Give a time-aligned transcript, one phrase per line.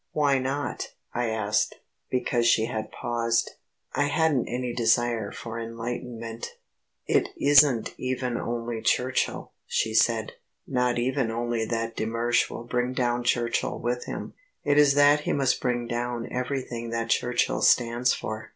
[0.13, 1.75] "Why not?" I asked,
[2.09, 3.51] because she had paused.
[3.93, 6.55] I hadn't any desire for enlightenment.
[7.05, 10.31] "It isn't even only Churchill," she said,
[10.65, 14.33] "not even only that de Mersch will bring down Churchill with him.
[14.63, 18.49] It is that he must bring down everything that Churchill stands for.